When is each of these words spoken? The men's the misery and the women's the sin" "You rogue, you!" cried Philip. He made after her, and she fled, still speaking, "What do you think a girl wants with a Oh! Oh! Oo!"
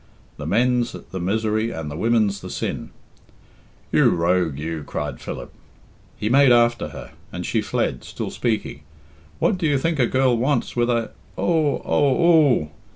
The 0.37 0.47
men's 0.47 0.93
the 0.93 1.19
misery 1.19 1.69
and 1.69 1.91
the 1.91 1.95
women's 1.95 2.41
the 2.41 2.49
sin" 2.49 2.89
"You 3.91 4.09
rogue, 4.09 4.57
you!" 4.57 4.83
cried 4.83 5.21
Philip. 5.21 5.53
He 6.17 6.27
made 6.27 6.51
after 6.51 6.87
her, 6.87 7.11
and 7.31 7.45
she 7.45 7.61
fled, 7.61 8.03
still 8.03 8.31
speaking, 8.31 8.81
"What 9.37 9.59
do 9.59 9.67
you 9.67 9.77
think 9.77 9.99
a 9.99 10.07
girl 10.07 10.35
wants 10.35 10.75
with 10.75 10.89
a 10.89 11.11
Oh! 11.37 11.83
Oh! 11.85 12.61
Oo!" 12.65 12.71